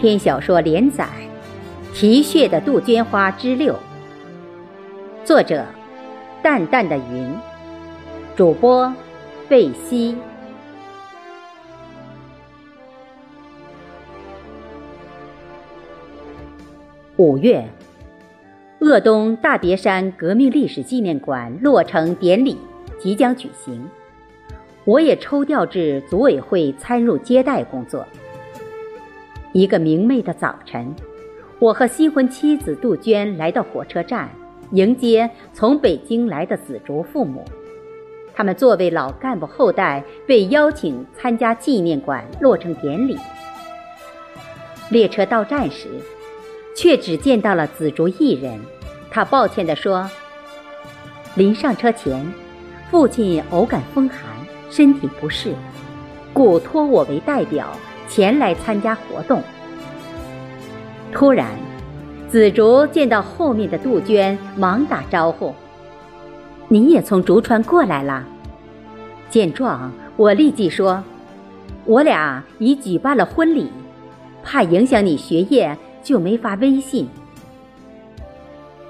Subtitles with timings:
[0.00, 1.06] 篇小说连载
[1.94, 3.74] 《啼血的杜鹃花之六》，
[5.26, 5.66] 作者：
[6.42, 7.30] 淡淡的云，
[8.34, 8.90] 主播：
[9.46, 10.16] 贝西。
[17.16, 17.62] 五月，
[18.78, 22.56] 鄂东大别山革命历史纪念馆落成典礼
[22.98, 23.86] 即将举行，
[24.86, 28.06] 我也抽调至组委会参入接待工作。
[29.52, 30.94] 一个明媚的早晨，
[31.58, 34.30] 我和新婚妻子杜鹃来到火车站，
[34.70, 37.44] 迎接从北京来的紫竹父母。
[38.32, 43.18] 他们作为老干部后代，被邀请参加纪念馆落成典礼。
[44.88, 45.88] 列车到站时，
[46.76, 48.56] 却只见到了紫竹一人。
[49.10, 50.08] 他抱歉地说
[51.34, 52.24] ：“临上车前，
[52.88, 54.20] 父亲偶感风寒，
[54.70, 55.52] 身体不适，
[56.32, 57.76] 故托我为代表。”
[58.10, 59.40] 前来参加活动。
[61.12, 61.46] 突然，
[62.28, 65.54] 紫竹见到后面的杜鹃，忙打招呼
[66.68, 68.26] ：“你也从竹川过来了？”
[69.30, 71.02] 见状，我立即说
[71.86, 73.70] ：“我俩已举办了婚礼，
[74.42, 77.08] 怕影响你学业，就没发微信。”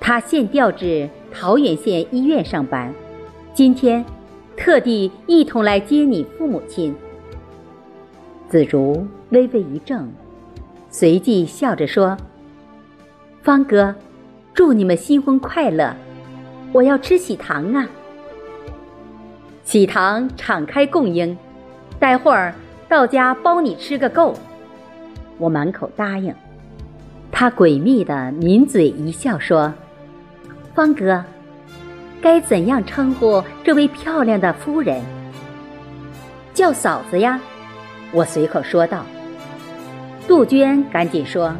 [0.00, 2.92] 他现调至桃源县医院上班，
[3.54, 4.04] 今天
[4.56, 6.94] 特地一同来接你父母亲。
[8.54, 10.06] 子竹微微一怔，
[10.88, 12.16] 随即笑着说
[13.42, 13.92] ：“方哥，
[14.54, 15.92] 祝你们新婚快乐！
[16.72, 17.84] 我要吃喜糖啊！
[19.64, 21.36] 喜糖敞开供应，
[21.98, 22.54] 待会儿
[22.88, 24.36] 到家包你吃个够。”
[25.36, 26.32] 我满口答应。
[27.32, 29.74] 他诡秘的抿嘴一笑说
[30.76, 31.24] ：“方哥，
[32.22, 35.02] 该怎样称呼这位漂亮的夫人？
[36.54, 37.40] 叫嫂子呀。”
[38.14, 39.04] 我随口说道。
[40.26, 41.54] 杜鹃赶紧说：“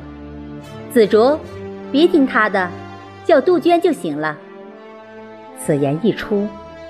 [0.91, 1.39] 紫竹，
[1.93, 2.71] 别听他的，
[3.25, 4.39] 叫杜鹃就行了。”
[5.61, 6.49] 此言一出，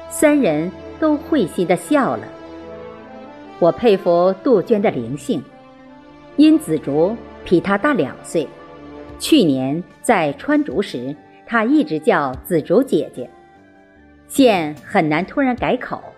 [0.08, 0.70] 三人
[1.00, 2.22] 都会心的笑了。
[3.58, 5.42] 我佩服杜鹃的灵性，
[6.36, 8.46] 因紫竹比她大两岁，
[9.19, 13.28] 去年在川竹时，她一直叫紫竹姐姐，
[14.28, 16.13] 现很难突然改口。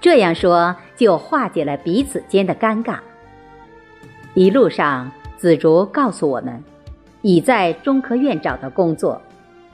[0.00, 2.98] 这样说就化解了彼此间的尴尬。
[4.34, 6.62] 一路上，紫竹告诉我们，
[7.20, 9.20] 已在中科院找到工作，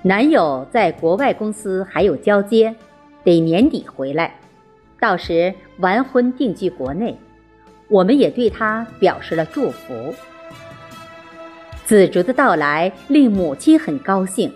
[0.03, 2.75] 男友在国外公司还有交接，
[3.22, 4.34] 得年底回来，
[4.98, 7.16] 到时完婚定居国内。
[7.88, 10.12] 我们也对他表示了祝福。
[11.84, 14.53] 紫竹的到来令母亲很高兴，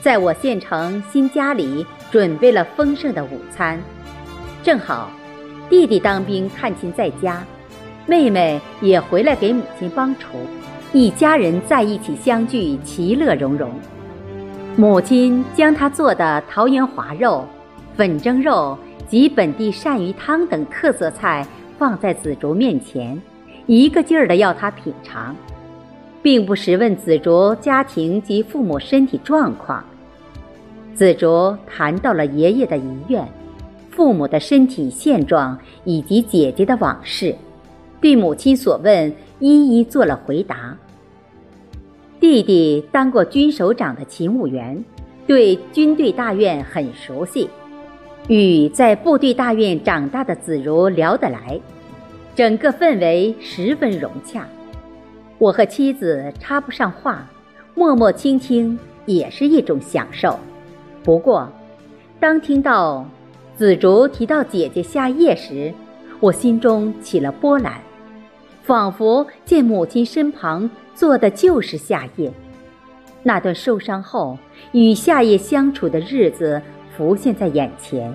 [0.00, 3.80] 在我县城新家里准备了丰盛的午餐。
[4.66, 5.08] 正好，
[5.70, 7.40] 弟弟当兵探亲在家，
[8.04, 10.38] 妹妹也回来给母亲帮厨，
[10.92, 13.70] 一家人在一起相聚，其乐融融。
[14.74, 17.44] 母亲将她做的桃园滑肉、
[17.96, 18.76] 粉蒸肉
[19.08, 21.46] 及本地鳝鱼汤等特色菜
[21.78, 23.22] 放在紫竹面前，
[23.66, 25.36] 一个劲儿的要他品尝，
[26.24, 29.84] 并不时问紫竹家庭及父母身体状况。
[30.92, 33.24] 紫竹谈到了爷爷的遗愿。
[33.96, 37.34] 父母的身体现状以及姐姐的往事，
[37.98, 40.76] 对母亲所问一一做了回答。
[42.20, 44.84] 弟弟当过军首长的勤务员，
[45.26, 47.48] 对军队大院很熟悉，
[48.28, 51.58] 与在部队大院长大的子如聊得来，
[52.34, 54.46] 整个氛围十分融洽。
[55.38, 57.26] 我和妻子插不上话，
[57.74, 60.38] 默默倾听也是一种享受。
[61.02, 61.50] 不过，
[62.20, 63.06] 当听到。
[63.56, 65.72] 紫竹提到姐姐夏夜时，
[66.20, 67.80] 我心中起了波澜，
[68.60, 72.30] 仿佛见母亲身旁坐的就是夏夜。
[73.22, 74.36] 那段受伤后
[74.72, 76.60] 与夏夜相处的日子
[76.94, 78.14] 浮现在眼前。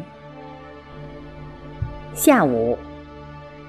[2.13, 2.77] 下午，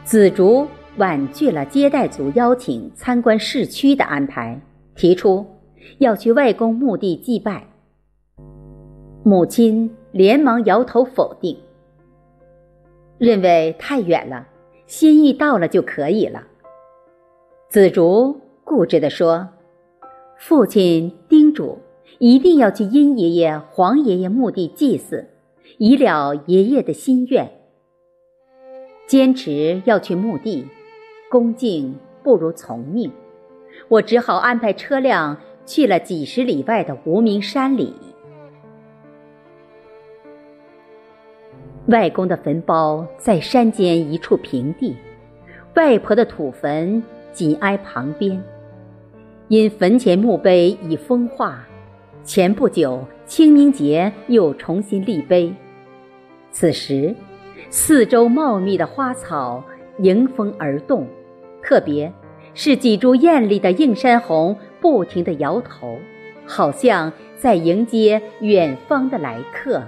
[0.05, 0.69] 紫竹
[0.99, 4.61] 婉拒了接待组邀请参观市区的安排，
[4.94, 5.46] 提出
[5.96, 7.64] 要去外公墓地祭拜。
[9.25, 9.91] 母亲。
[10.12, 11.56] 连忙摇头否定，
[13.22, 14.48] 认为太远了，
[14.88, 16.42] 心意到了就可以了。
[17.69, 19.48] 紫竹固执地说
[20.36, 21.78] ：“父亲叮嘱，
[22.19, 25.28] 一定要去殷爷爷、黄爷爷墓地祭祀，
[25.78, 27.48] 以了爷爷的心愿。
[29.06, 30.66] 坚持要去墓地，
[31.30, 33.12] 恭敬不如从命。
[33.86, 37.94] 我只好安排车辆去了几十里外的无名山里。”
[41.93, 44.97] 外公的坟包在山间一处平地，
[45.75, 47.03] 外婆的土坟
[47.33, 48.43] 紧挨旁边，
[49.49, 51.59] 因坟前墓碑已风化，
[52.25, 55.55] 前不久清明节又重新立碑。
[56.50, 57.15] 此时，
[57.69, 59.62] 四周茂密的花草
[59.99, 61.06] 迎风而动，
[61.62, 62.11] 特别
[62.55, 65.99] 是几株艳丽的映山红不停地摇头，
[66.47, 69.83] 好像在迎接远方的来客。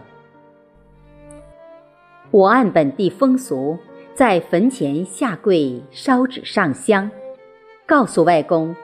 [2.34, 3.78] 我按本地风俗，
[4.12, 7.08] 在坟前下跪烧纸上香，
[7.86, 8.75] 告诉外公，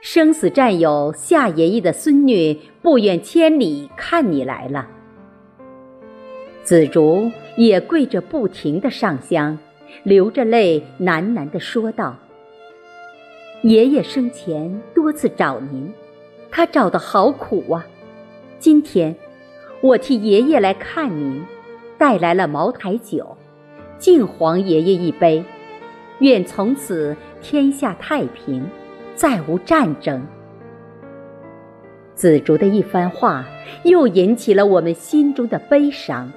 [0.00, 4.88] 生死战友夏爷爷的孙女不远千里看你来了。
[6.64, 9.56] 紫竹也跪着不停的上香，
[10.02, 12.16] 流着泪喃喃地说道
[13.62, 15.92] ：“爷爷生前多次找您，
[16.50, 17.86] 他找的好苦啊。
[18.58, 19.14] 今天，
[19.80, 21.40] 我替爷爷来看您。”
[21.98, 23.36] 带来了茅台酒，
[23.98, 25.44] 敬皇爷爷一杯，
[26.18, 28.66] 愿从此天下太平，
[29.14, 30.26] 再无战争。
[32.14, 33.44] 紫竹的一番话
[33.84, 36.32] 又引起了我们心中的悲伤。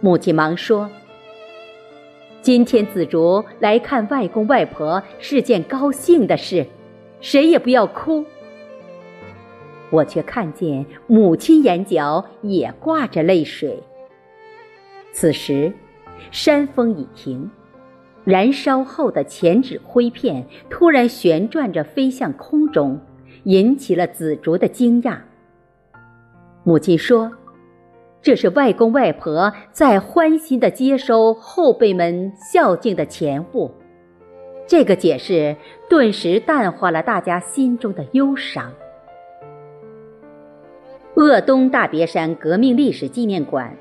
[0.00, 0.90] 母亲忙说
[2.42, 6.66] ：“今天紫竹来看外公外婆是件高兴的事，
[7.20, 8.24] 谁也不要哭。”
[9.90, 13.82] 我却看见母亲眼角也挂着泪水。
[15.12, 15.72] 此时，
[16.30, 17.50] 山风已停，
[18.24, 22.98] 燃烧后的钱纸灰片突然旋转着飞向空中，
[23.44, 25.18] 引起了紫竹的惊讶。
[26.64, 27.30] 母亲说
[28.22, 33.70] ：“这是外公外婆在欢欣地接收后辈们孝敬的钱物。”
[34.66, 35.54] 这个解释
[35.90, 38.72] 顿时淡化了大家心中的忧伤。
[41.16, 43.76] 鄂东大别山革命历史纪念馆。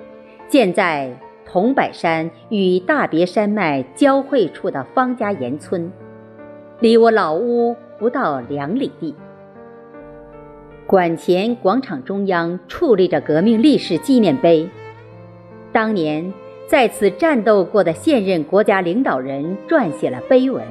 [0.52, 1.10] 建在
[1.46, 5.90] 桐柏山与大别山脉交汇处的方家岩村，
[6.82, 9.16] 离我老屋不到两里地。
[10.86, 14.70] 馆前广场中央矗立着革命历史纪念碑，
[15.72, 16.34] 当年
[16.68, 20.62] 在此战斗过的现任国家领导人撰写了碑文。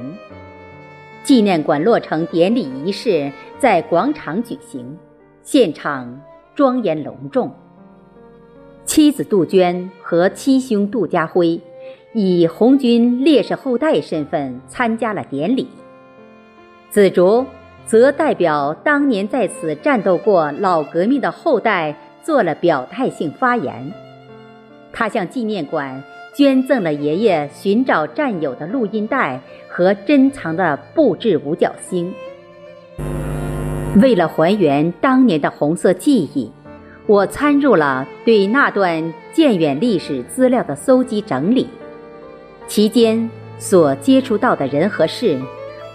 [1.23, 4.95] 纪念馆落成典礼仪式在广场举行，
[5.41, 6.21] 现场
[6.53, 7.51] 庄严隆重。
[8.93, 11.61] 妻子杜鹃和七兄杜家辉
[12.11, 15.65] 以红军烈士后代身份参加了典礼，
[16.89, 17.45] 子竹
[17.85, 23.93] 则代表当年在此战斗过老革命的后代做了表态性发言。
[24.91, 26.03] 他向纪念馆
[26.35, 29.39] 捐赠了爷爷寻找战友的录音带
[29.69, 32.13] 和珍藏的布制五角星。
[34.01, 36.51] 为了还原当年的红色记忆。
[37.07, 41.67] 我参入了对那段渐远历史资料的搜集整理，
[42.67, 45.39] 期间所接触到的人和事，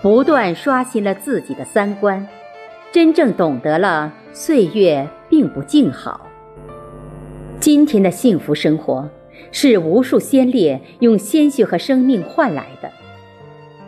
[0.02, 2.26] 不断刷新了自己的三观，
[2.92, 6.26] 真正懂得了岁月并不静好。
[7.60, 9.08] 今天的幸福生活，
[9.52, 12.90] 是无数先烈用鲜血和生命换来的，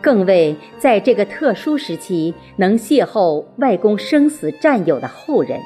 [0.01, 5.59] 更为在这个特殊时期能邂逅外公生死战友的后人。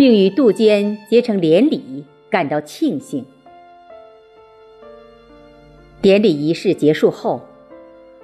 [0.00, 3.22] 并与杜鹃结成连理，感到庆幸。
[6.00, 7.42] 典礼仪式结束后，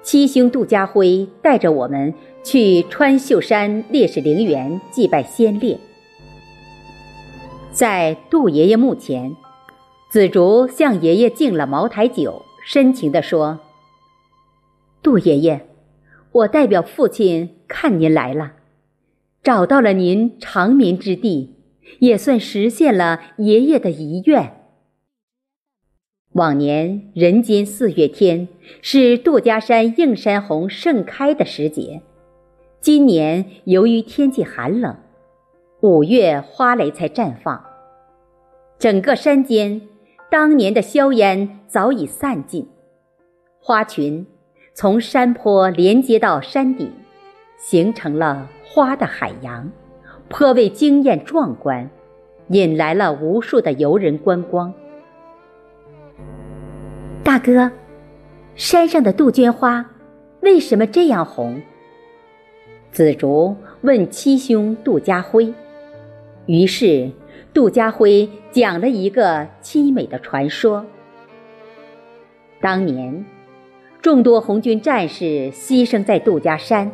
[0.03, 5.79] 七兄杜家辉带着我们去川秀山烈士陵园祭拜先烈。
[7.73, 9.37] 在杜爷爷墓前，
[10.09, 13.59] 紫竹向爷爷敬了茅台酒，深情地说
[15.05, 15.69] ：“杜爷爷，
[16.33, 18.53] 我代表父亲看您来了，
[19.43, 21.53] 找到了您长眠之地。”
[22.01, 24.53] 也算实现了爷爷的遗愿。
[26.33, 28.49] 往年人间四月天
[28.83, 32.03] 是杜家山映山红盛开的时节，
[32.81, 34.97] 今年由于天气寒冷，
[35.81, 37.65] 五月花蕾才绽放。
[38.79, 39.81] 整个山间
[40.31, 42.69] 当年的硝烟早已散尽，
[43.59, 44.27] 花群
[44.75, 46.93] 从山坡连接到山顶，
[47.57, 49.73] 形成了花的海洋。
[50.29, 51.89] 颇为惊艳壮观，
[52.49, 54.73] 引来了无数的游人观光。
[57.23, 57.71] 大哥，
[58.55, 59.89] 山上的杜鹃花
[60.41, 61.61] 为什么这样红？
[62.91, 65.53] 紫竹问七兄杜家辉。
[66.47, 67.11] 于是，
[67.53, 70.87] 杜家辉讲了一个凄美的传说：
[72.61, 73.25] 当年，
[74.01, 76.91] 众多红军战士牺牲在杜家山。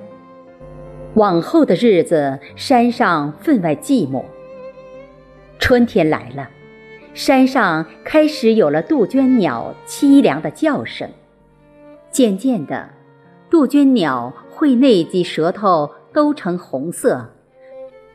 [1.14, 4.24] 往后的日子，山上分外寂寞。
[5.58, 6.48] 春天来了，
[7.12, 11.10] 山上开始有了杜鹃鸟凄凉的叫声。
[12.10, 12.88] 渐渐的，
[13.50, 17.28] 杜鹃鸟会内及舌头都呈红色，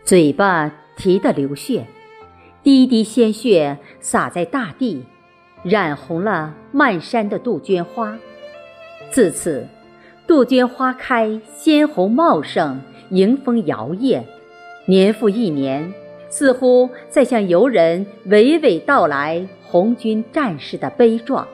[0.03, 1.85] 嘴巴啼得流血，
[2.63, 5.05] 滴滴鲜血洒在大地，
[5.61, 8.17] 染红了漫山的杜鹃花。
[9.11, 9.67] 自此，
[10.27, 12.81] 杜鹃花开，鲜红茂盛，
[13.11, 14.21] 迎风摇曳，
[14.85, 15.93] 年复一年，
[16.27, 21.47] 似乎在向游人娓娓道来红军战士的悲壮。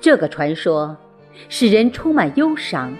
[0.00, 0.96] 这个传说
[1.48, 2.92] 使人充满忧伤。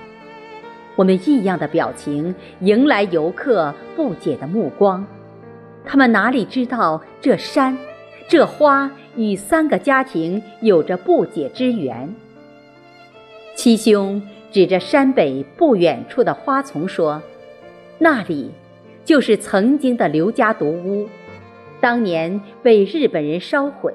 [0.94, 5.04] 我们异样的表情迎来游客不解的目光。
[5.84, 7.76] 他们哪里知道这山、
[8.28, 12.14] 这花与三个家庭有着不解之缘？
[13.54, 17.22] 七兄指着山北不远处的花丛说
[17.98, 18.50] ：“那里
[19.04, 21.08] 就是曾经的刘家独屋，
[21.80, 23.94] 当年被日本人烧毁。”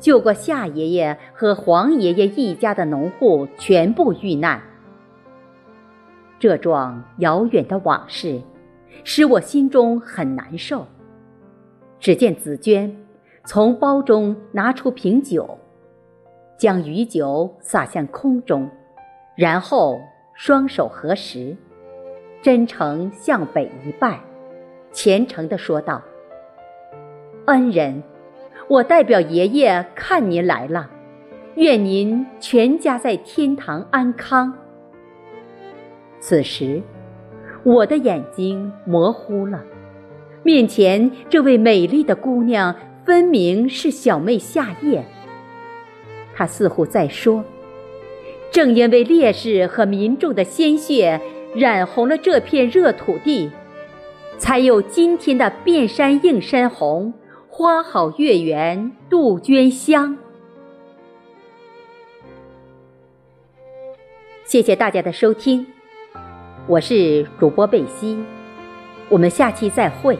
[0.00, 4.62] 救过夏爷爷和黄爷爷一家的农户全部遇难。
[6.38, 8.40] 这桩遥远的往事，
[9.02, 10.86] 使我心中很难受。
[11.98, 12.96] 只见紫娟
[13.44, 15.58] 从包中拿出瓶酒，
[16.56, 18.70] 将余酒洒向空中，
[19.38, 20.00] 然后
[20.34, 21.56] 双手合十，
[22.42, 24.18] 真诚向北一拜，
[24.90, 26.02] 虔诚地说道
[27.46, 28.02] ：“恩人。”
[28.66, 30.90] 我代表爷爷看您来了，
[31.54, 34.52] 愿您全家在天堂安康。
[36.18, 36.82] 此时，
[37.62, 39.64] 我的眼睛模糊了，
[40.42, 42.74] 面前这位美丽的姑娘
[43.06, 45.02] 分明是小妹夏夜。
[46.34, 47.42] 她似乎在说：
[48.50, 51.20] 正因为烈士和民众的鲜血
[51.54, 53.50] 染红了这片热土地，
[54.38, 57.12] 才有今天的遍山映山红。
[57.50, 60.16] 花好月圆，杜鹃香。
[64.44, 65.66] 谢谢大家的收听，
[66.68, 68.16] 我是主播贝西，
[69.08, 70.16] 我们下期再会。